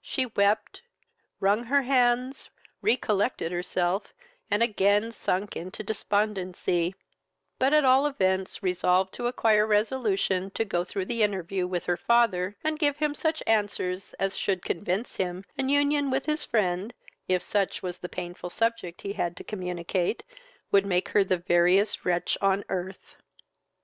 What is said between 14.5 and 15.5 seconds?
convince him